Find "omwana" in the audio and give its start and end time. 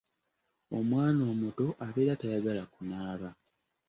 0.77-1.21